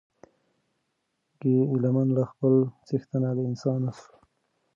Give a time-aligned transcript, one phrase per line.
[1.39, 2.53] ګیله من له خپل
[2.87, 4.11] څښتنه له انسان سو